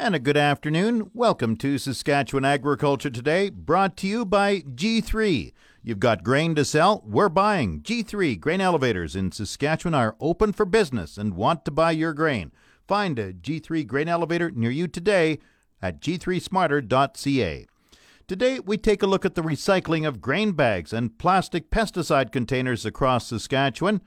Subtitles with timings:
[0.00, 1.10] And a good afternoon.
[1.12, 5.52] Welcome to Saskatchewan Agriculture Today, brought to you by G3.
[5.82, 7.02] You've got grain to sell?
[7.04, 7.80] We're buying.
[7.82, 12.52] G3 grain elevators in Saskatchewan are open for business and want to buy your grain.
[12.86, 15.40] Find a G3 grain elevator near you today
[15.82, 17.66] at g3smarter.ca.
[18.28, 22.86] Today, we take a look at the recycling of grain bags and plastic pesticide containers
[22.86, 24.00] across Saskatchewan.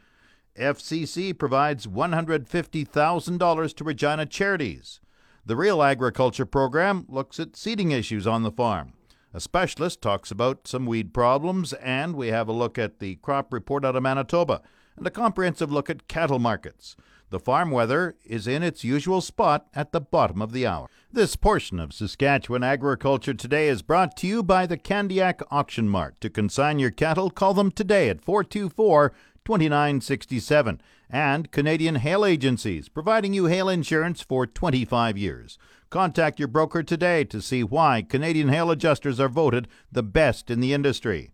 [0.58, 5.02] FCC provides $150,000 to Regina charities.
[5.44, 8.94] The Real Agriculture program looks at seeding issues on the farm.
[9.34, 13.52] A specialist talks about some weed problems, and we have a look at the crop
[13.52, 14.62] report out of Manitoba
[14.96, 16.96] and a comprehensive look at cattle markets.
[17.32, 20.90] The farm weather is in its usual spot at the bottom of the hour.
[21.12, 26.22] This portion of Saskatchewan Agriculture Today is brought to you by the Candiac Auction Mart.
[26.22, 29.12] To consign your cattle, call them today at 424
[29.52, 35.58] 2967 and Canadian Hail Agencies, providing you hail insurance for 25 years.
[35.90, 40.62] Contact your broker today to see why Canadian Hail Adjusters are voted the best in
[40.62, 41.32] the industry.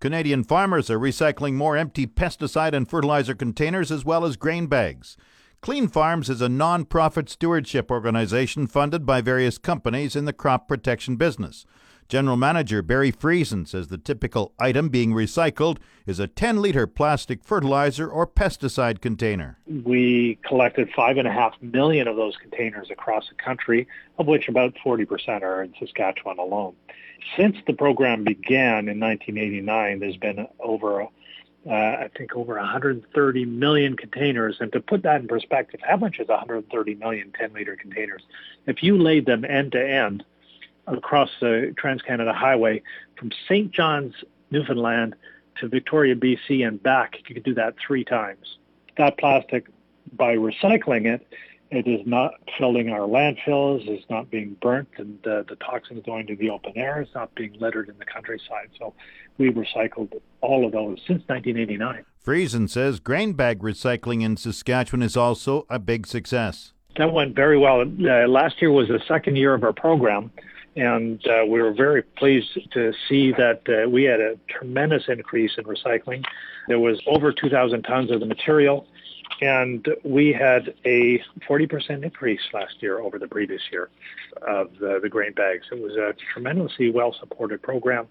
[0.00, 5.18] Canadian farmers are recycling more empty pesticide and fertilizer containers as well as grain bags.
[5.60, 11.16] Clean Farms is a non-profit stewardship organization funded by various companies in the crop protection
[11.16, 11.66] business.
[12.08, 17.44] General Manager Barry Friesen says the typical item being recycled is a 10 liter plastic
[17.44, 19.58] fertilizer or pesticide container.
[19.84, 23.86] We collected five and a half million of those containers across the country,
[24.18, 26.74] of which about 40% are in Saskatchewan alone.
[27.36, 31.08] Since the program began in 1989, there's been over
[31.68, 34.56] uh, I think over 130 million containers.
[34.60, 38.22] And to put that in perspective, how much is 130 million 10 liter containers?
[38.66, 40.24] If you laid them end to end,
[40.88, 42.82] across the Trans Canada Highway
[43.16, 43.70] from St.
[43.70, 44.14] John's,
[44.50, 45.14] Newfoundland
[45.60, 47.16] to Victoria, BC, and back.
[47.28, 48.58] You could do that three times.
[48.96, 49.66] That plastic,
[50.12, 51.26] by recycling it,
[51.70, 56.26] it is not filling our landfills, it's not being burnt, and uh, the toxins going
[56.28, 58.70] to the open air, it's not being littered in the countryside.
[58.78, 58.94] So
[59.36, 62.04] we've recycled all of those since 1989.
[62.24, 66.72] Friesen says grain bag recycling in Saskatchewan is also a big success.
[66.96, 67.82] That went very well.
[67.82, 70.30] Uh, last year was the second year of our program
[70.76, 75.52] and uh, we were very pleased to see that uh, we had a tremendous increase
[75.58, 76.24] in recycling.
[76.68, 78.86] There was over 2,000 tons of the material,
[79.40, 83.88] and we had a 40% increase last year over the previous year
[84.46, 85.66] of the, the grain bags.
[85.70, 88.06] It was a tremendously well supported program,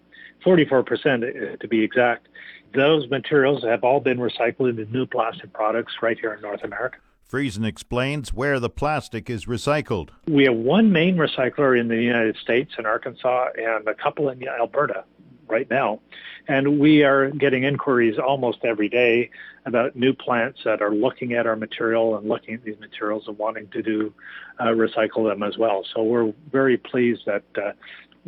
[0.46, 2.28] 44% uh, to be exact.
[2.74, 6.98] Those materials have all been recycled into new plastic products right here in North America.
[7.30, 10.10] Friesen explains where the plastic is recycled.
[10.28, 14.48] We have one main recycler in the United States in Arkansas and a couple in
[14.48, 15.04] Alberta
[15.50, 16.00] right now.
[16.48, 19.30] And we are getting inquiries almost every day
[19.66, 23.38] about new plants that are looking at our material and looking at these materials and
[23.38, 24.14] wanting to do
[24.60, 25.84] uh, recycle them as well.
[25.94, 27.74] So we're very pleased that uh,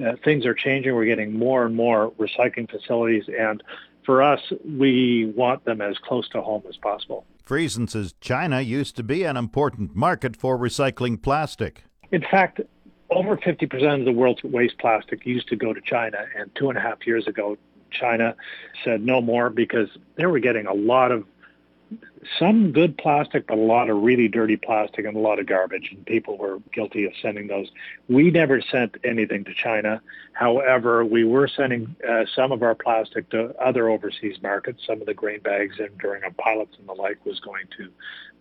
[0.04, 0.94] uh, things are changing.
[0.94, 3.64] We're getting more and more recycling facilities, and
[4.06, 7.26] for us, we want them as close to home as possible.
[7.50, 11.84] Friesen says China used to be an important market for recycling plastic.
[12.12, 12.62] In fact,
[13.10, 16.78] over 50% of the world's waste plastic used to go to China, and two and
[16.78, 17.58] a half years ago,
[17.90, 18.36] China
[18.84, 21.26] said no more because they were getting a lot of
[22.38, 25.92] some good plastic, but a lot of really dirty plastic and a lot of garbage,
[25.92, 27.72] and people were guilty of sending those.
[28.08, 30.02] We never sent anything to China.
[30.34, 34.86] However, we were sending uh, some of our plastic to other overseas markets.
[34.86, 37.90] Some of the grain bags and during our pilots and the like was going to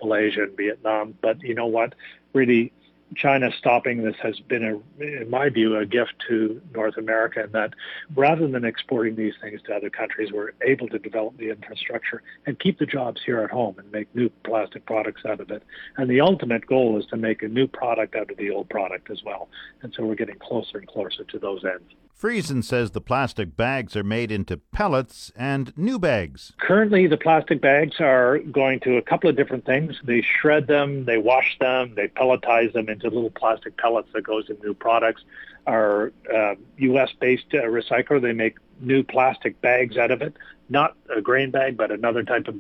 [0.03, 1.15] Malaysia and Vietnam.
[1.21, 1.95] But you know what?
[2.35, 2.73] Really,
[3.17, 7.53] China stopping this has been, a, in my view, a gift to North America in
[7.53, 7.75] that
[8.15, 12.59] rather than exporting these things to other countries, we're able to develop the infrastructure and
[12.59, 15.63] keep the jobs here at home and make new plastic products out of it.
[15.97, 19.11] And the ultimate goal is to make a new product out of the old product
[19.11, 19.49] as well.
[19.83, 21.93] And so we're getting closer and closer to those ends.
[22.21, 26.53] Friesen says the plastic bags are made into pellets and new bags.
[26.59, 30.01] Currently, the plastic bags are going to a couple of different things.
[30.03, 34.51] They shred them, they wash them, they pelletize them into little plastic pellets that goes
[34.51, 35.23] in new products.
[35.69, 40.35] Our uh, U.S.-based uh, recycler, they make new plastic bags out of it.
[40.69, 42.57] Not a grain bag, but another type of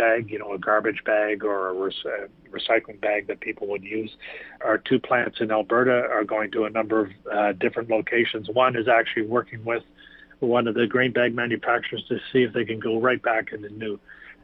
[0.00, 4.10] bag, you know, a garbage bag or a re- recycling bag that people would use.
[4.62, 8.48] Our two plants in Alberta are going to a number of uh, different locations.
[8.48, 9.82] One is actually working with
[10.38, 13.68] one of the grain bag manufacturers to see if they can go right back into
[13.68, 14.00] new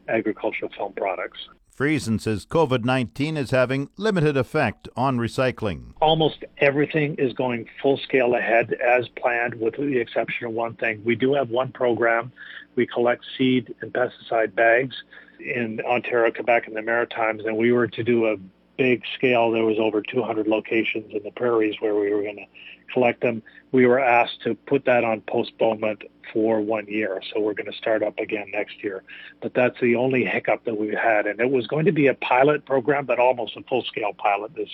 [0.07, 1.39] agricultural film products.
[1.75, 5.93] Friesen says COVID 19 is having limited effect on recycling.
[6.01, 11.03] Almost everything is going full scale ahead as planned, with the exception of one thing.
[11.03, 12.31] We do have one program.
[12.75, 14.95] We collect seed and pesticide bags
[15.39, 18.37] in Ontario, Quebec, and the Maritimes, and we were to do a
[18.77, 19.51] big scale.
[19.51, 23.41] There was over 200 locations in the prairies where we were going to collect them.
[23.71, 27.77] We were asked to put that on postponement for one year, so we're going to
[27.77, 29.03] start up again next year.
[29.41, 32.13] But that's the only hiccup that we've had, and it was going to be a
[32.13, 34.69] pilot program, but almost a full-scale pilot this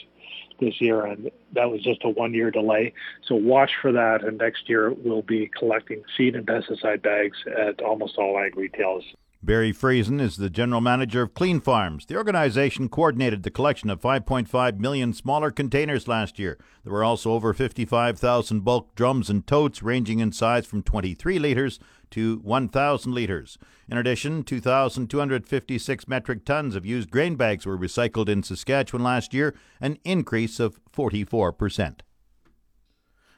[0.59, 2.93] this year, and that was just a one-year delay.
[3.23, 7.81] So watch for that, and next year we'll be collecting seed and pesticide bags at
[7.81, 9.03] almost all ag retailers.
[9.45, 12.05] Barry Friesen is the general manager of Clean Farms.
[12.05, 16.57] The organization coordinated the collection of 5.5 million smaller containers last year.
[16.85, 21.77] There were also over 55,000 bulk drums and totes ranging in size from 23 litres
[22.11, 23.57] to 1,000 litres.
[23.89, 29.53] In addition, 2,256 metric tons of used grain bags were recycled in Saskatchewan last year,
[29.81, 32.01] an increase of 44 percent.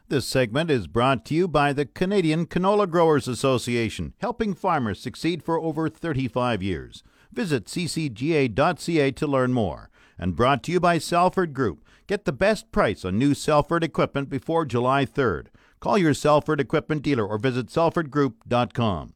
[0.08, 5.42] This segment is brought to you by the Canadian Canola Growers Association, helping farmers succeed
[5.42, 7.02] for over 35 years.
[7.32, 9.90] Visit ccga.ca to learn more.
[10.20, 11.84] And brought to you by Salford Group.
[12.06, 15.48] Get the best price on new Salford equipment before July 3rd.
[15.80, 19.16] Call your Salford equipment dealer or visit salfordgroup.com.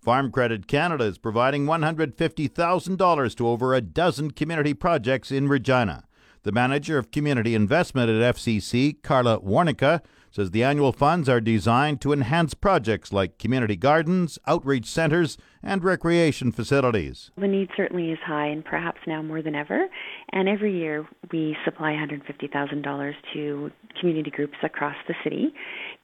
[0.00, 6.04] Farm Credit Canada is providing $150,000 to over a dozen community projects in Regina.
[6.44, 10.00] The manager of community investment at FCC, Carla Warnica,
[10.38, 15.82] says the annual funds are designed to enhance projects like community gardens, outreach centers, and
[15.82, 17.30] recreation facilities.
[17.36, 19.88] The need certainly is high, and perhaps now more than ever.
[20.30, 25.52] And every year we supply $150,000 to community groups across the city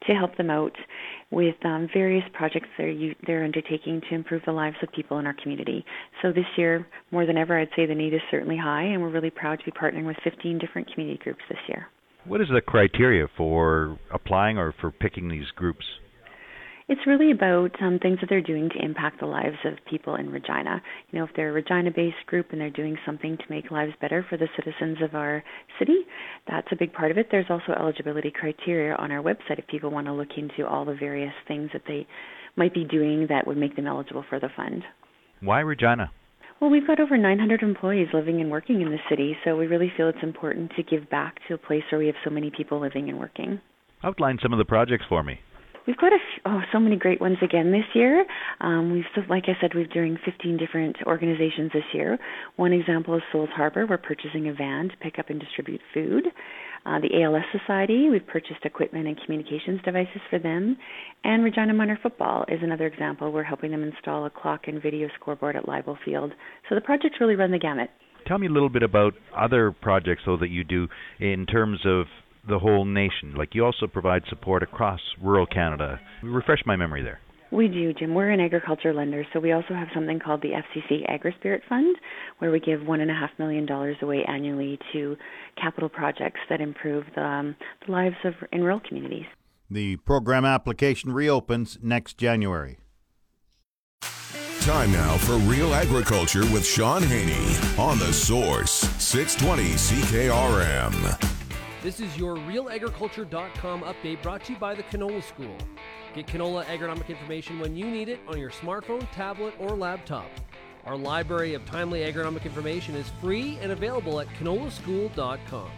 [0.07, 0.75] to help them out
[1.31, 2.93] with um, various projects they're,
[3.25, 5.85] they're undertaking to improve the lives of people in our community.
[6.21, 9.09] So this year, more than ever, I'd say the need is certainly high, and we're
[9.09, 11.87] really proud to be partnering with 15 different community groups this year.
[12.27, 15.85] What is the criteria for applying or for picking these groups?
[16.87, 20.29] It's really about um, things that they're doing to impact the lives of people in
[20.29, 20.81] Regina.
[21.09, 24.25] You know, if they're a Regina-based group and they're doing something to make lives better
[24.27, 25.43] for the citizens of our
[25.79, 25.97] city,
[26.47, 27.27] that's a big part of it.
[27.31, 30.95] There's also eligibility criteria on our website if people want to look into all the
[30.95, 32.05] various things that they
[32.55, 34.83] might be doing that would make them eligible for the fund.
[35.41, 36.11] Why Regina?
[36.59, 39.91] Well, we've got over 900 employees living and working in the city, so we really
[39.95, 42.79] feel it's important to give back to a place where we have so many people
[42.79, 43.59] living and working.
[44.03, 45.39] Outline some of the projects for me.
[45.85, 48.25] We've got a f- oh so many great ones again this year.
[48.59, 52.17] Um, we've like I said, we're doing 15 different organizations this year.
[52.55, 53.85] One example is Souls Harbor.
[53.85, 56.25] We're purchasing a van to pick up and distribute food.
[56.85, 60.77] Uh, the ALS Society, we've purchased equipment and communications devices for them.
[61.23, 63.31] And Regina Minor Football is another example.
[63.31, 66.33] We're helping them install a clock and video scoreboard at Leibel Field.
[66.69, 67.89] So the projects really run the gamut.
[68.27, 70.87] Tell me a little bit about other projects, though, that you do
[71.19, 72.05] in terms of
[72.47, 73.33] the whole nation.
[73.35, 75.99] Like you also provide support across rural Canada.
[76.21, 77.19] Refresh my memory there.
[77.51, 78.13] We do, Jim.
[78.13, 81.95] We're an agriculture lender, so we also have something called the FCC AgriSpirit Fund,
[82.39, 85.15] where we give one and a half million dollars away annually to
[85.61, 87.55] capital projects that improve the, um,
[87.85, 89.25] the lives of in rural communities.
[89.69, 92.79] The program application reopens next January.
[94.61, 101.35] Time now for Real Agriculture with Shaun Haney on the Source 620 CKRM.
[101.83, 105.55] This is your realagriculture.com update brought to you by the Canola School.
[106.15, 110.29] Get canola agronomic information when you need it on your smartphone, tablet, or laptop.
[110.85, 115.69] Our library of timely agronomic information is free and available at canolaschool.com.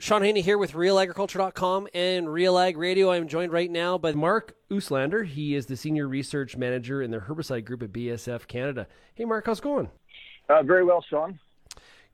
[0.00, 3.10] Shaun Haney here with realagriculture.com and Real Ag Radio.
[3.10, 5.26] I'm joined right now by Mark Oostlander.
[5.26, 8.86] He is the Senior Research Manager in the Herbicide Group at BASF Canada.
[9.14, 9.90] Hey, Mark, how's it going?
[10.48, 11.38] Uh, very well, Shaun.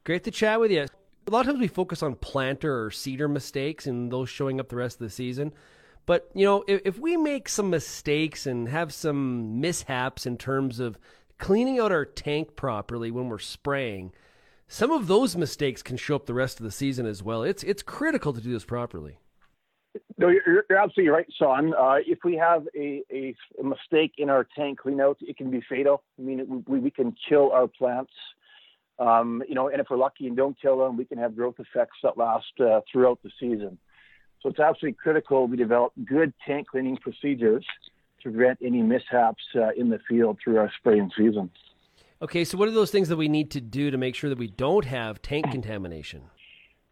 [0.04, 0.86] Great to chat with you.
[1.26, 4.68] A lot of times we focus on planter or seeder mistakes and those showing up
[4.68, 5.52] the rest of the season.
[6.04, 10.80] But, you know, if, if we make some mistakes and have some mishaps in terms
[10.80, 10.98] of
[11.38, 14.12] cleaning out our tank properly when we're spraying,
[14.66, 17.42] some of those mistakes can show up the rest of the season as well.
[17.42, 19.18] It's it's critical to do this properly.
[20.16, 21.74] No, you're, you're absolutely right, Shaun.
[21.74, 26.02] Uh, if we have a, a, mistake in our tank cleanout, it can be fatal.
[26.18, 28.12] I mean, we, we can kill our plants.
[28.98, 31.56] Um, you know, and if we're lucky and don't kill them, we can have growth
[31.58, 33.78] effects that last uh, throughout the season.
[34.42, 37.64] So it's absolutely critical we develop good tank cleaning procedures
[38.22, 41.50] to prevent any mishaps uh, in the field through our spraying season.
[42.20, 44.38] Okay, so what are those things that we need to do to make sure that
[44.38, 46.22] we don't have tank contamination?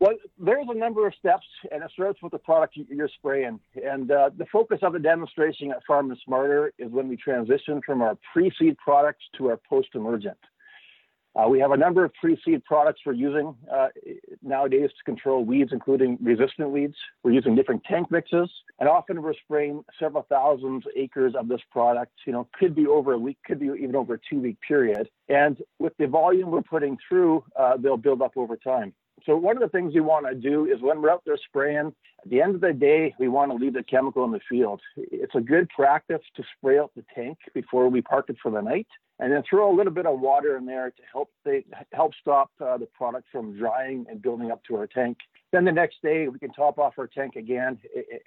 [0.01, 3.61] Well, there's a number of steps, and it starts with the product you're spraying.
[3.85, 8.01] And uh, the focus of the demonstration at Farming Smarter is when we transition from
[8.01, 10.39] our pre-seed products to our post-emergent.
[11.37, 13.87] Uh, we have a number of pre-seed products we're using uh,
[14.43, 16.97] nowadays to control weeds, including resistant weeds.
[17.23, 22.13] We're using different tank mixes, and often we're spraying several thousand acres of this product.
[22.27, 25.09] You know, could be over a week, could be even over a two-week period.
[25.29, 28.93] And with the volume we're putting through, uh, they'll build up over time.
[29.27, 31.93] So one of the things we want to do is when we're out there spraying,
[32.25, 34.81] at the end of the day, we want to leave the chemical in the field.
[34.97, 38.61] It's a good practice to spray out the tank before we park it for the
[38.61, 38.87] night,
[39.21, 42.51] and then throw a little bit of water in there to help they, help stop
[42.61, 45.19] uh, the product from drying and building up to our tank.
[45.53, 47.79] Then the next day we can top off our tank again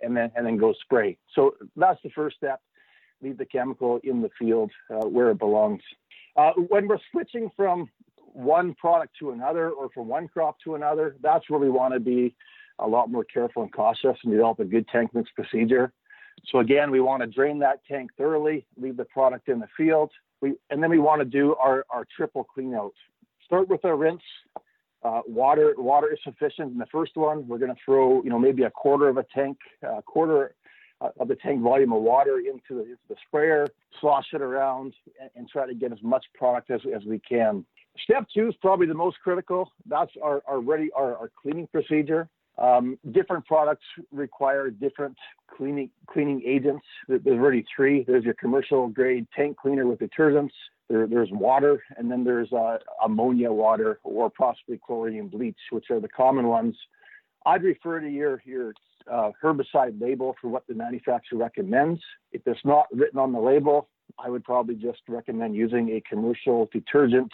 [0.02, 1.18] and then and then go spray.
[1.36, 2.62] So that's the first step.
[3.22, 5.82] Leave the chemical in the field uh, where it belongs.
[6.36, 11.16] Uh, when we're switching from one product to another or from one crop to another,
[11.22, 12.36] that's where we want to be
[12.80, 15.92] a lot more careful and cautious and develop a good tank mix procedure.
[16.48, 20.12] So again, we want to drain that tank thoroughly, leave the product in the field,
[20.44, 22.94] we, and then we want to do our, our triple clean out.
[23.46, 24.22] Start with our rinse.
[25.02, 27.48] Uh, water water is sufficient in the first one.
[27.48, 30.56] We're going to throw you know maybe a quarter of a tank, a quarter
[31.00, 33.68] uh, of the tank volume of water into the, into the sprayer,
[34.02, 37.66] slosh it around, and, and, try to get as much product as, as we can.
[38.04, 39.72] Step two is probably the most critical.
[39.86, 42.28] That's our, our ready our, our cleaning procedure.
[42.58, 45.18] Um, different products require different
[45.56, 46.86] cleaning cleaning agents.
[47.08, 48.04] There's already three.
[48.04, 50.52] There's your commercial grade tank cleaner with detergents.
[50.90, 56.00] There, there's water, and then there's uh, ammonia water or possibly chlorine bleach, which are
[56.00, 56.76] the common ones.
[57.46, 58.74] I'd refer to your your
[59.12, 62.02] uh, herbicide label for what the manufacturer recommends.
[62.32, 66.70] If it's not written on the label, I would probably just recommend using a commercial
[66.72, 67.32] detergent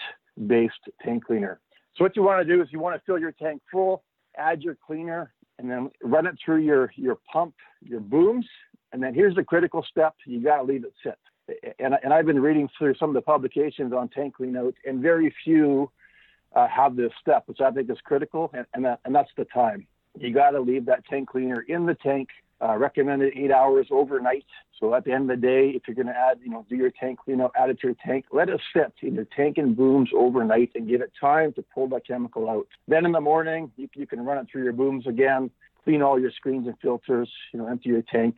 [0.48, 1.60] based tank cleaner.
[1.96, 4.04] So what you want to do is you want to fill your tank full,
[4.40, 8.46] add your cleaner, and then run it through your, your pump, your booms.
[8.92, 10.16] And then here's the critical step.
[10.26, 11.20] You got to leave it sit.
[11.80, 15.02] And, and I've been reading through some of the publications on tank clean out, and
[15.02, 15.92] very few
[16.56, 19.46] uh, have this step, which I think is critical, and, and, that, and that's the
[19.46, 19.86] time.
[20.18, 22.30] You got to leave that tank cleaner in the tank
[22.62, 24.46] uh, recommended eight hours overnight.
[24.80, 26.76] So at the end of the day, if you're going to add, you know, do
[26.76, 29.58] your tank clean out, add it to your tank, let it sit in your tank
[29.58, 32.68] and booms overnight and give it time to pull that chemical out.
[32.88, 35.50] Then in the morning, you, you can run it through your booms again,
[35.84, 38.38] clean all your screens and filters, you know, empty your tank.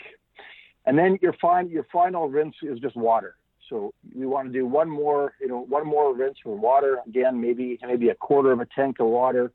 [0.86, 3.36] And then your, fin- your final rinse is just water.
[3.70, 7.00] So we want to do one more, you know, one more rinse with water.
[7.08, 9.52] Again, maybe maybe a quarter of a tank of water.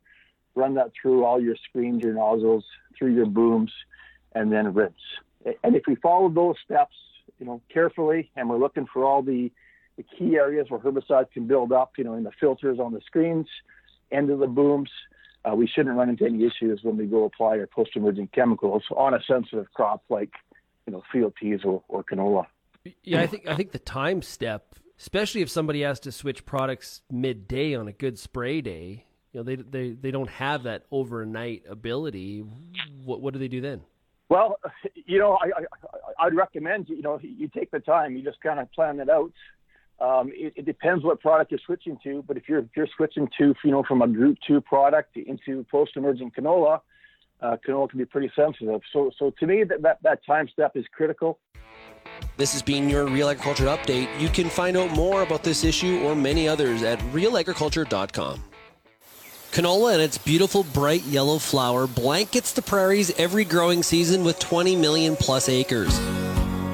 [0.55, 2.65] Run that through all your screens, your nozzles,
[2.97, 3.71] through your booms
[4.37, 4.93] and then rinse.
[5.63, 6.95] And if we follow those steps,
[7.39, 9.51] you know, carefully, and we're looking for all the,
[9.97, 13.01] the key areas where herbicides can build up, you know, in the filters on the
[13.05, 13.47] screens,
[14.11, 14.89] end of the booms,
[15.45, 19.13] uh, we shouldn't run into any issues when we go apply our post-emergent chemicals on
[19.13, 20.31] a sensitive crop like,
[20.85, 22.45] you know, field peas or, or canola.
[23.03, 27.01] Yeah, I think I think the time step, especially if somebody has to switch products
[27.11, 31.63] midday on a good spray day, you know, they they they don't have that overnight
[31.69, 32.45] ability.
[33.03, 33.81] What what do they do then?
[34.29, 34.59] Well,
[35.05, 38.59] you know, I, I, I'd recommend, you know, you take the time, you just kind
[38.59, 39.31] of plan it out.
[39.99, 43.27] Um, it, it, depends what product you're switching to, but if you're, if you're switching
[43.39, 46.81] to, you know, from a group two product into post-emergent canola,
[47.41, 48.81] uh, canola can be pretty sensitive.
[48.93, 51.39] So, so to me, that, that, that time step is critical.
[52.37, 54.07] This has been your Real Agriculture Update.
[54.19, 58.43] You can find out more about this issue or many others at realagriculture.com.
[59.57, 64.75] Canola and its beautiful bright yellow flower blankets the prairies every growing season with 20
[64.75, 65.99] million plus acres.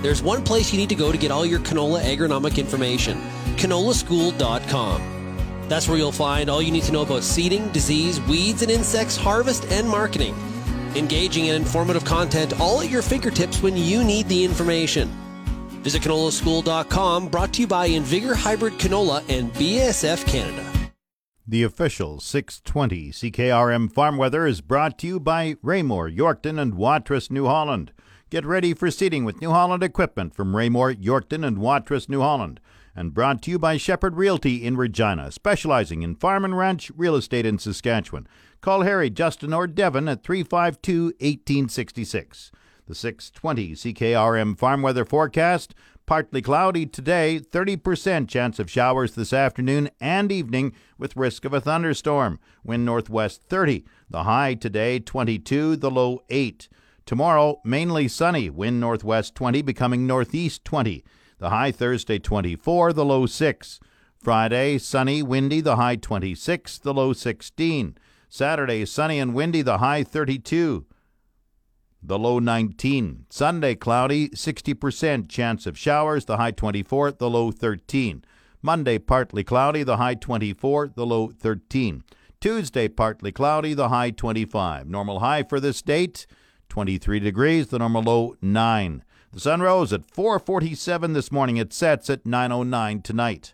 [0.02, 3.22] There's one place you need to go to get all your canola agronomic information
[3.56, 5.66] canolaschool.com.
[5.70, 9.16] That's where you'll find all you need to know about seeding, disease, weeds, and insects,
[9.16, 10.36] harvest, and marketing.
[10.96, 15.08] Engaging and informative content all at your fingertips when you need the information.
[15.84, 20.73] Visit canolaschool.com, brought to you by Invigor Hybrid Canola and BASF Canada.
[21.46, 27.30] The official 620 CKRM Farm Weather is brought to you by Raymore, Yorkton, and Watrous,
[27.30, 27.92] New Holland.
[28.30, 32.62] Get ready for seeding with New Holland equipment from Raymore, Yorkton, and Watrous, New Holland.
[32.96, 37.18] And brought to you by Shepherd Realty in Regina, specializing in farm and ranch real
[37.18, 38.26] estate in Saskatchewan.
[38.62, 42.52] Call Harry, Justin, or Devin at 352 1866.
[42.86, 49.90] The 620 CKRM Farm Weather Forecast Partly cloudy today, 30% chance of showers this afternoon
[50.02, 52.40] and evening with risk of a thunderstorm.
[52.62, 53.86] Wind northwest 30.
[54.10, 56.68] The high today 22, the low 8.
[57.06, 61.06] Tomorrow, mainly sunny, wind northwest 20 becoming northeast 20.
[61.38, 63.80] The high Thursday 24, the low 6.
[64.18, 67.98] Friday, sunny, windy, the high 26, the low 16.
[68.28, 70.86] Saturday, sunny and windy, the high 32
[72.04, 73.26] the low 19.
[73.30, 78.24] Sunday, cloudy, 60% chance of showers, the high 24, the low 13.
[78.62, 82.04] Monday, partly cloudy, the high 24, the low 13.
[82.40, 84.88] Tuesday, partly cloudy, the high 25.
[84.88, 86.28] Normal high for this date,
[86.70, 89.04] 23 degrees, the normal low 9.
[89.32, 91.58] The sun rose at 4:47 this morning.
[91.58, 93.54] It sets at 9:09 tonight.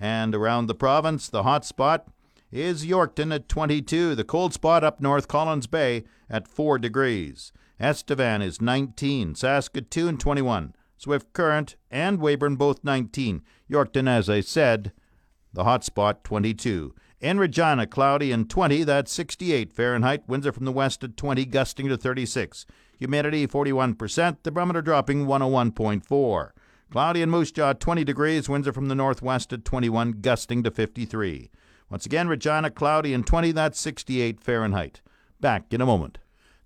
[0.00, 2.08] And around the province, the hot spot
[2.50, 4.14] is Yorkton at 22.
[4.14, 7.52] The cold spot up north Collins Bay at 4 degrees.
[7.80, 9.34] Estevan is 19.
[9.34, 10.74] Saskatoon 21.
[10.96, 13.42] Swift Current and Weyburn both 19.
[13.70, 14.92] Yorkton, as I said,
[15.52, 16.94] the hot spot 22.
[17.20, 20.28] In Regina, cloudy and 20, that's 68 Fahrenheit.
[20.28, 22.66] Winds are from the west at 20, gusting to 36.
[22.98, 26.50] Humidity 41%, the barometer dropping 101.4.
[26.90, 28.48] Cloudy in Moose Jaw, 20 degrees.
[28.48, 31.50] Winds are from the northwest at 21, gusting to 53.
[31.90, 35.00] Once again, Regina, cloudy and 20, that's 68 Fahrenheit.
[35.40, 36.18] Back in a moment.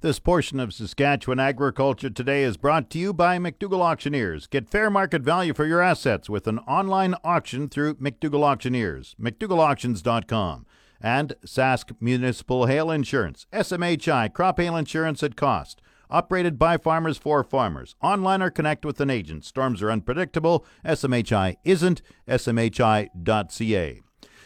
[0.03, 4.49] This portion of Saskatchewan Agriculture Today is brought to you by McDougall Auctioneers.
[4.49, 10.67] Get fair market value for your assets with an online auction through McDougall Auctioneers, McDougallAuctions.com,
[11.01, 15.81] and Sask Municipal Hail Insurance, SMHI Crop Hail Insurance at cost.
[16.11, 17.95] Operated by farmers for farmers.
[18.03, 19.45] Online or connect with an agent.
[19.45, 20.67] Storms are unpredictable.
[20.85, 22.03] SMHI isn't.
[22.27, 24.03] SMHI.ca.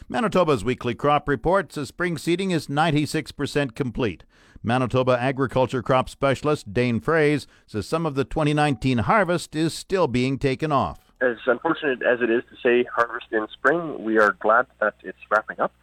[0.08, 4.22] Manitoba's weekly crop report says spring seeding is 96% complete.
[4.62, 10.38] Manitoba agriculture crop specialist Dane Froese says some of the 2019 harvest is still being
[10.38, 11.12] taken off.
[11.20, 15.18] As unfortunate as it is to say harvest in spring, we are glad that it's
[15.28, 15.74] wrapping up,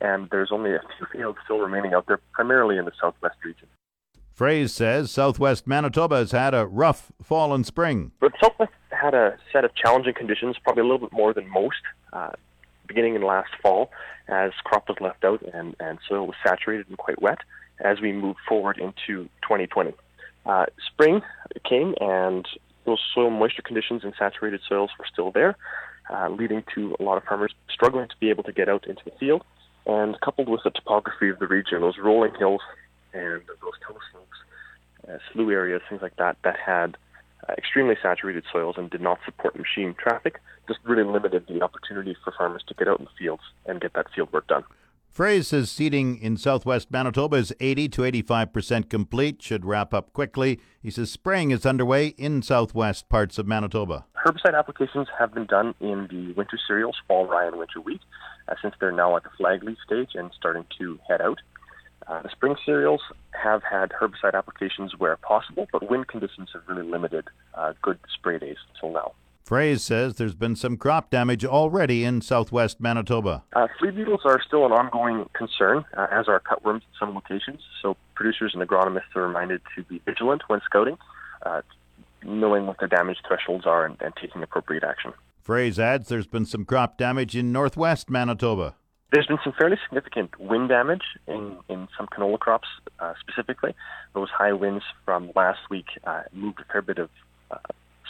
[0.00, 3.68] and there's only a few fields still remaining out there, primarily in the southwest region.
[4.36, 8.10] Froese says southwest Manitoba has had a rough fall and spring.
[8.18, 11.76] But southwest had a set of challenging conditions, probably a little bit more than most.
[12.12, 12.30] Uh,
[12.88, 13.90] beginning in last fall,
[14.26, 17.38] as crop was left out and, and soil was saturated and quite wet
[17.80, 19.92] as we moved forward into 2020.
[20.46, 21.20] Uh, spring
[21.68, 22.46] came and
[22.84, 25.56] those soil moisture conditions and saturated soils were still there,
[26.10, 29.02] uh, leading to a lot of farmers struggling to be able to get out into
[29.04, 29.44] the field.
[29.86, 32.60] And coupled with the topography of the region, those rolling hills
[33.14, 34.36] and those telescopes,
[35.08, 36.96] uh, slough areas, things like that, that had
[37.48, 42.16] uh, extremely saturated soils and did not support machine traffic, just really limited the opportunity
[42.22, 44.64] for farmers to get out in the fields and get that field work done.
[45.18, 50.60] Froese says seeding in southwest Manitoba is 80 to 85% complete, should wrap up quickly.
[50.80, 54.06] He says spraying is underway in southwest parts of Manitoba.
[54.24, 58.00] Herbicide applications have been done in the winter cereals, fall rye and winter wheat,
[58.48, 61.40] uh, since they're now at the flag leaf stage and starting to head out.
[62.06, 66.88] Uh, the spring cereals have had herbicide applications where possible, but wind conditions have really
[66.88, 69.12] limited uh, good spray days until now.
[69.48, 73.44] Froese says there's been some crop damage already in southwest Manitoba.
[73.56, 77.62] Uh, flea beetles are still an ongoing concern, uh, as are cutworms at some locations.
[77.80, 80.98] So producers and agronomists are reminded to be vigilant when scouting,
[81.46, 81.62] uh,
[82.22, 85.14] knowing what their damage thresholds are and, and taking appropriate action.
[85.42, 88.74] Froese adds there's been some crop damage in northwest Manitoba.
[89.14, 93.74] There's been some fairly significant wind damage in, in some canola crops uh, specifically.
[94.12, 97.08] Those high winds from last week uh, moved a fair bit of
[97.50, 97.56] uh,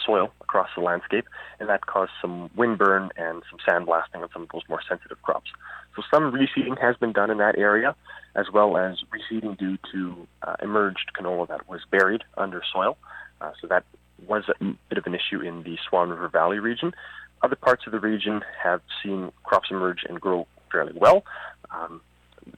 [0.05, 1.25] soil across the landscape,
[1.59, 5.21] and that caused some wind burn and some sandblasting on some of those more sensitive
[5.21, 5.51] crops.
[5.95, 7.95] So some reseeding has been done in that area,
[8.35, 12.97] as well as reseeding due to uh, emerged canola that was buried under soil.
[13.41, 13.83] Uh, so that
[14.27, 16.93] was a bit of an issue in the Swan River Valley region.
[17.41, 21.23] Other parts of the region have seen crops emerge and grow fairly well.
[21.71, 22.01] Um,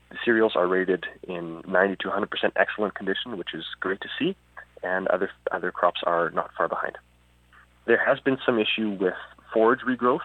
[0.09, 4.35] the cereals are rated in 90 to 100% excellent condition, which is great to see,
[4.83, 6.97] and other other crops are not far behind.
[7.85, 9.15] There has been some issue with
[9.53, 10.19] forage regrowth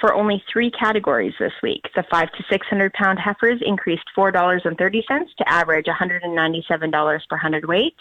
[0.00, 1.88] for only three categories this week.
[1.94, 5.02] The 5 to 600 pound heifers increased $4.30
[5.38, 7.94] to average $197 per hundredweight.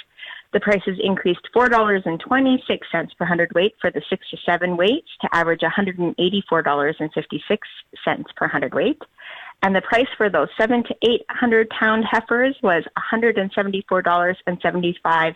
[0.54, 8.36] The prices increased $4.26 per hundredweight for the 6 to 7 weights to average $184.56
[8.36, 9.02] per hundredweight.
[9.64, 15.36] And the price for those 7 to 800 pound heifers was $174.75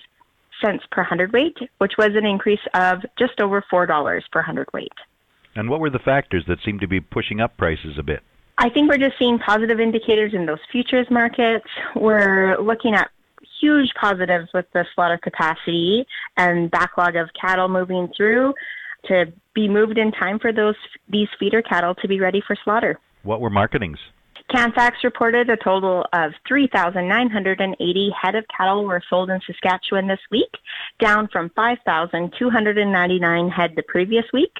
[0.91, 4.93] per hundredweight, which was an increase of just over $4 per hundredweight.
[5.55, 8.21] And what were the factors that seemed to be pushing up prices a bit?
[8.59, 11.65] I think we're just seeing positive indicators in those futures markets.
[11.95, 13.09] We're looking at
[13.59, 18.53] huge positives with the slaughter capacity and backlog of cattle moving through
[19.05, 20.75] to be moved in time for those
[21.09, 22.99] these feeder cattle to be ready for slaughter.
[23.23, 23.97] What were marketings?
[24.49, 30.51] Canfax reported a total of 3,980 head of cattle were sold in Saskatchewan this week,
[30.99, 34.53] down from 5,299 head the previous week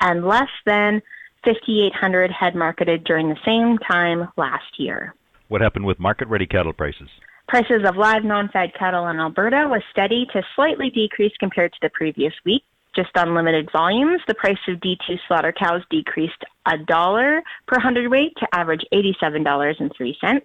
[0.00, 1.02] and less than
[1.44, 5.14] 5,800 head marketed during the same time last year.
[5.48, 7.08] What happened with market ready cattle prices?
[7.48, 11.90] Prices of live non-fed cattle in Alberta was steady to slightly decreased compared to the
[11.90, 12.64] previous week.
[12.96, 18.36] Just on limited volumes, the price of D2 slaughter cows decreased a dollar per hundredweight
[18.38, 20.42] to average $87.03.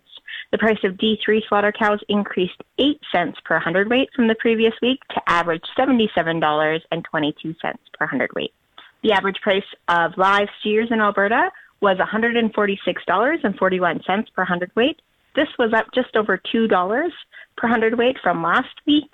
[0.52, 5.00] The price of D3 slaughter cows increased 8 cents per hundredweight from the previous week
[5.10, 7.56] to average $77.22
[7.98, 8.54] per hundredweight.
[9.02, 11.50] The average price of live steers in Alberta
[11.82, 15.02] was $146.41 per hundredweight.
[15.36, 17.10] This was up just over $2
[17.58, 19.10] per hundredweight from last week.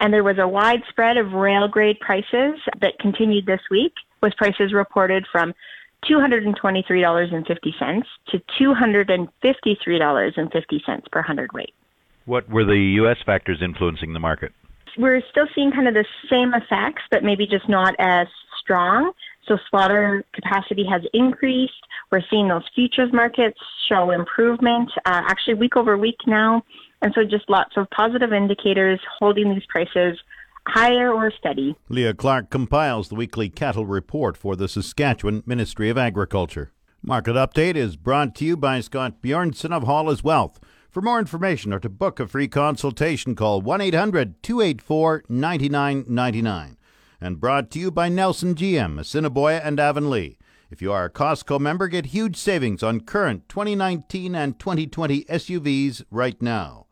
[0.00, 4.36] And there was a wide spread of rail grade prices that continued this week, with
[4.36, 5.54] prices reported from
[6.10, 11.74] $223.50 to $253.50 per hundredweight.
[12.24, 13.18] What were the U.S.
[13.24, 14.52] factors influencing the market?
[14.98, 18.26] We're still seeing kind of the same effects, but maybe just not as
[18.60, 19.12] strong.
[19.48, 21.72] So slaughter capacity has increased.
[22.10, 26.62] We're seeing those futures markets show improvement, uh, actually week over week now.
[27.00, 30.18] And so just lots of positive indicators holding these prices
[30.68, 31.74] higher or steady.
[31.88, 36.72] Leah Clark compiles the weekly cattle report for the Saskatchewan Ministry of Agriculture.
[37.02, 40.60] Market Update is brought to you by Scott Bjornson of Hall Wealth.
[40.88, 46.76] For more information or to book a free consultation, call 1 800 284 9999
[47.22, 50.36] and brought to you by Nelson GM, Assiniboia and Avonlea.
[50.70, 56.02] If you are a Costco member, get huge savings on current 2019 and 2020 SUVs
[56.10, 56.86] right now.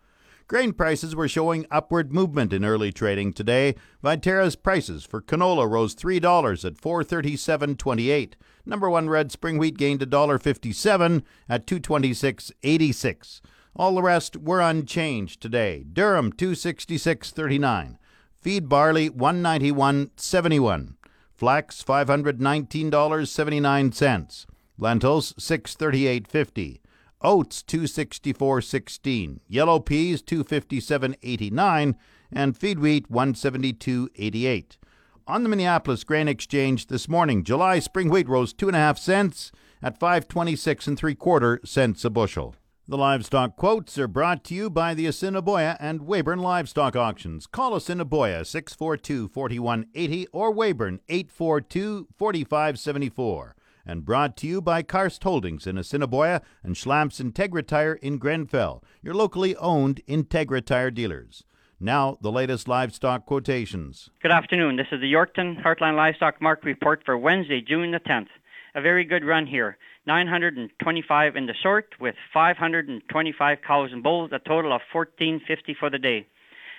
[0.46, 3.74] Grain prices were showing upward movement in early trading today.
[4.02, 8.32] Viterra's prices for canola rose $3 at 437.28.
[8.66, 13.40] Number 1 red spring wheat gained $1.57 at 226.86.
[13.76, 15.84] All the rest were unchanged today.
[15.92, 17.96] Durum 266.39.
[18.40, 20.94] Feed barley 191.71.
[21.34, 24.46] Flax $519.79.
[24.78, 26.80] Lentils 638.50.
[27.20, 29.40] Oats 264.16.
[29.46, 31.94] Yellow peas 257.89
[32.32, 34.78] and feed wheat 172.88.
[35.26, 38.98] On the Minneapolis Grain Exchange this morning, July spring wheat rose two and a half
[38.98, 42.54] cents at 526 and three quarter cents a bushel.
[42.90, 47.46] The livestock quotes are brought to you by the Assiniboia and Weyburn Livestock Auctions.
[47.46, 53.54] Call Assiniboia 642 4180 or Weyburn 842 4574.
[53.86, 58.82] And brought to you by Karst Holdings in Assiniboia and Schlamps Integra Tire in Grenfell,
[59.00, 61.44] your locally owned Integra Tire dealers.
[61.78, 64.10] Now, the latest livestock quotations.
[64.20, 64.74] Good afternoon.
[64.74, 68.30] This is the Yorkton Heartland Livestock Market Report for Wednesday, June the 10th.
[68.74, 69.78] A very good run here.
[70.06, 75.98] 925 in the sort with 525 cows and bulls, a total of 1450 for the
[75.98, 76.26] day.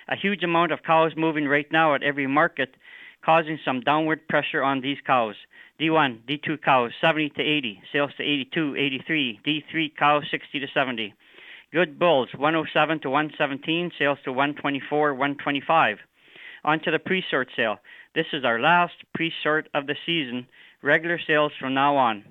[0.08, 2.74] A huge amount of cows moving right now at every market,
[3.24, 5.36] causing some downward pressure on these cows.
[5.80, 11.14] D1, D2 cows 70 to 80, sales to 82, 83, D3 cows 60 to 70.
[11.72, 15.98] Good bulls 107 to 117, sales to 124, 125.
[16.64, 17.78] On to the pre-sort sale.
[18.14, 20.46] This is our last pre-sort of the season.
[20.82, 22.24] Regular sales from now on.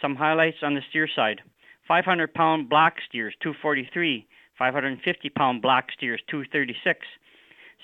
[0.00, 1.40] Some highlights on the steer side
[1.86, 4.26] 500 pound black steers 243,
[4.58, 7.06] 550 pound black steers 236,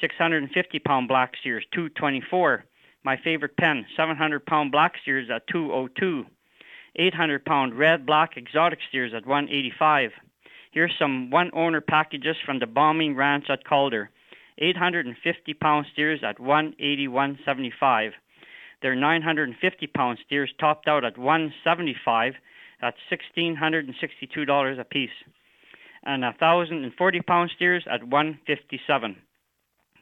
[0.01, 2.65] 650 pound black steers 224.
[3.05, 6.27] My favorite pen 700 pound black steers at 202,
[6.97, 10.11] 800 pound red black exotic steers at 185.
[10.73, 14.11] Here's some one owner packages from the bombing ranch at Calder
[14.59, 18.13] 850 pound steers at 181.75.
[18.83, 22.35] Their 950 pound steers topped out at 175
[22.83, 25.11] at $1,662 a piece,
[26.03, 29.17] and 1,040 pound steers at 157.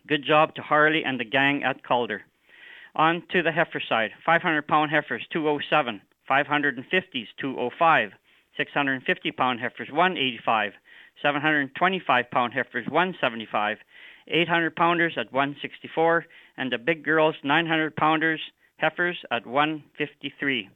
[0.06, 2.22] Good job to Harley and the gang at Calder.
[2.94, 4.10] On to the heifer side.
[4.24, 8.10] 500 pound heifers 207, 550s 205,
[8.56, 10.72] 650 pound heifers 185,
[11.20, 13.78] 725 pound heifers 175,
[14.28, 18.40] 800 pounders at 164, and the big girls 900 pounders
[18.78, 20.70] heifers at 153.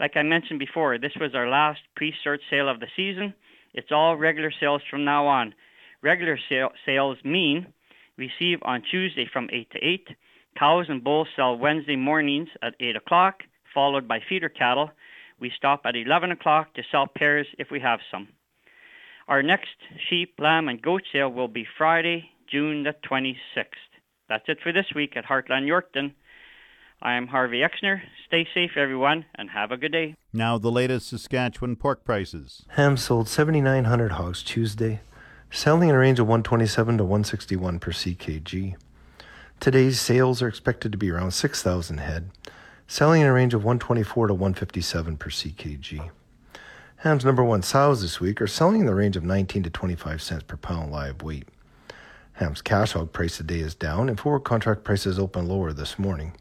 [0.00, 3.34] Like I mentioned before, this was our last pre-sort sale of the season.
[3.74, 5.54] It's all regular sales from now on.
[6.02, 7.72] Regular sale- sales mean
[8.16, 10.08] receive on Tuesday from 8 to 8.
[10.58, 14.90] Cows and bulls sell Wednesday mornings at 8 o'clock, followed by feeder cattle.
[15.40, 18.28] We stop at 11 o'clock to sell pairs if we have some.
[19.28, 19.76] Our next
[20.08, 23.90] sheep, lamb, and goat sale will be Friday, June the 26th.
[24.28, 26.12] That's it for this week at Heartland Yorkton.
[27.04, 28.00] I am Harvey Exner.
[28.28, 30.14] Stay safe, everyone, and have a good day.
[30.32, 32.64] Now, the latest Saskatchewan pork prices.
[32.70, 35.00] Ham sold 7,900 hogs Tuesday,
[35.50, 38.76] selling in a range of 127 to 161 per CKG.
[39.58, 42.30] Today's sales are expected to be around 6,000 head,
[42.86, 46.08] selling in a range of 124 to 157 per CKG.
[46.98, 50.22] Ham's number one sows this week are selling in the range of 19 to 25
[50.22, 51.48] cents per pound live weight.
[52.34, 56.34] Ham's cash hog price today is down, and forward contract prices open lower this morning.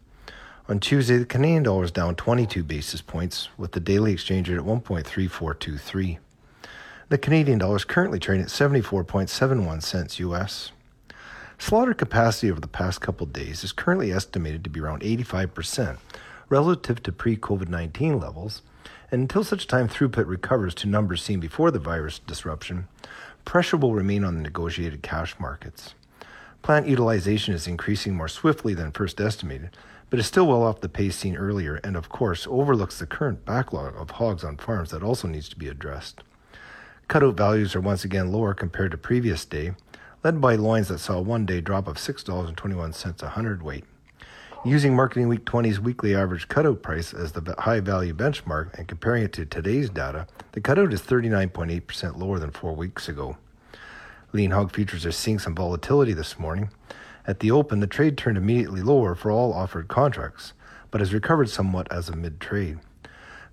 [0.71, 4.57] On Tuesday, the Canadian dollar was down 22 basis points, with the daily exchange rate
[4.57, 6.17] at 1.3423.
[7.09, 10.71] The Canadian dollar is currently trading at 74.71 cents US.
[11.59, 15.97] Slaughter capacity over the past couple days is currently estimated to be around 85%
[16.47, 18.61] relative to pre COVID 19 levels,
[19.11, 22.87] and until such time throughput recovers to numbers seen before the virus disruption,
[23.43, 25.95] pressure will remain on the negotiated cash markets.
[26.61, 29.71] Plant utilization is increasing more swiftly than first estimated,
[30.11, 33.45] but is still well off the pace seen earlier and, of course, overlooks the current
[33.45, 36.21] backlog of hogs on farms that also needs to be addressed.
[37.07, 39.71] Cutout values are once again lower compared to previous day,
[40.21, 43.85] led by loins that saw a one day drop of $6.21 a hundredweight.
[44.65, 49.23] Using Marketing Week 20's weekly average cutout price as the high value benchmark and comparing
[49.23, 53.37] it to today's data, the cutout is 39.8% lower than four weeks ago.
[54.33, 56.69] Lean hog futures are seeing some volatility this morning.
[57.27, 60.53] At the open, the trade turned immediately lower for all offered contracts,
[60.89, 62.79] but has recovered somewhat as of mid trade.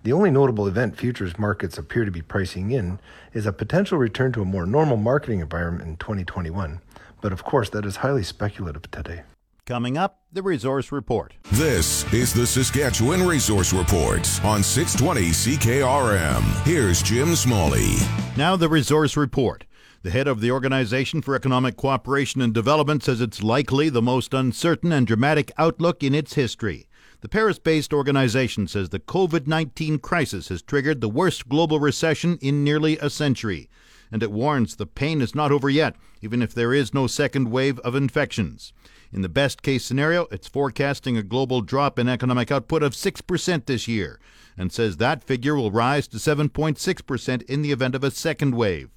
[0.04, 3.00] The only notable event futures markets appear to be pricing in
[3.33, 6.81] is a potential return to a more normal marketing environment in 2021,
[7.20, 9.22] but of course that is highly speculative today.
[9.66, 11.35] Coming up, the Resource Report.
[11.52, 16.64] This is the Saskatchewan Resource Report on 620 CKRM.
[16.64, 17.96] Here's Jim Smalley.
[18.35, 19.64] Now, the Resource Report.
[20.02, 24.32] The head of the Organization for Economic Cooperation and Development says it's likely the most
[24.32, 26.87] uncertain and dramatic outlook in its history.
[27.20, 32.38] The Paris based organization says the COVID 19 crisis has triggered the worst global recession
[32.40, 33.68] in nearly a century.
[34.12, 37.50] And it warns the pain is not over yet, even if there is no second
[37.50, 38.72] wave of infections.
[39.12, 43.66] In the best case scenario, it's forecasting a global drop in economic output of 6%
[43.66, 44.20] this year,
[44.56, 48.90] and says that figure will rise to 7.6% in the event of a second wave.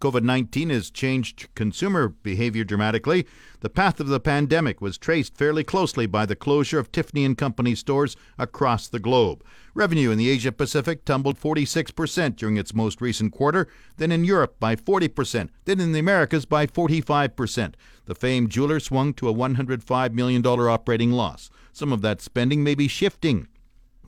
[0.00, 3.26] COVID 19 has changed consumer behavior dramatically.
[3.60, 7.38] The path of the pandemic was traced fairly closely by the closure of Tiffany and
[7.38, 9.42] Company stores across the globe.
[9.72, 14.60] Revenue in the Asia Pacific tumbled 46% during its most recent quarter, then in Europe
[14.60, 17.74] by 40%, then in the Americas by 45%.
[18.04, 21.50] The famed jeweler swung to a $105 million operating loss.
[21.72, 23.48] Some of that spending may be shifting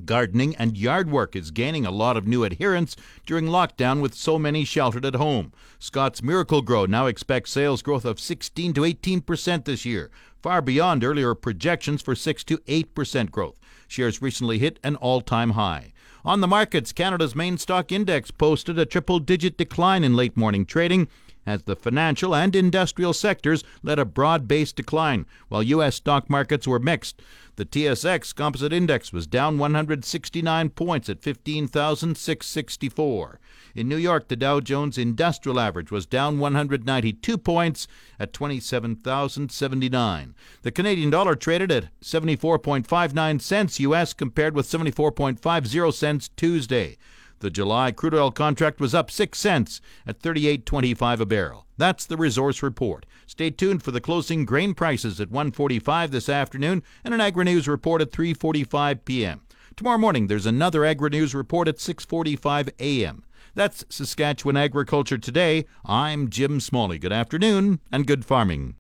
[0.05, 4.39] Gardening and yard work is gaining a lot of new adherents during lockdown with so
[4.39, 5.53] many sheltered at home.
[5.79, 10.11] Scotts Miracle-Gro now expects sales growth of 16 to 18 percent this year,
[10.43, 13.59] far beyond earlier projections for 6 to 8 percent growth.
[13.89, 15.93] Shares recently hit an all-time high.
[16.25, 21.09] On the markets, Canada's main stock index posted a triple-digit decline in late morning trading
[21.47, 25.97] as the financial and industrial sectors led a broad based decline, while U.S.
[25.97, 27.23] stock markets were mixed.
[27.57, 33.41] The TSX Composite Index was down 169 points at 15,664.
[33.75, 40.35] In New York, the Dow Jones Industrial Average was down 192 points at 27,079.
[40.63, 46.99] The Canadian dollar traded at 74.59 cents US compared with 74.50 cents Tuesday.
[47.40, 51.66] The July crude oil contract was up 6 cents at 38.25 a barrel.
[51.77, 53.05] That's the resource report.
[53.27, 57.68] Stay tuned for the closing grain prices at 1:45 this afternoon and an Agri News
[57.68, 59.42] report at 3:45 p.m.
[59.77, 63.25] Tomorrow morning there's another Agri News report at 6:45 a.m.
[63.55, 65.66] That's Saskatchewan Agriculture Today.
[65.85, 66.99] I'm Jim Smalley.
[66.99, 68.75] Good afternoon and good farming.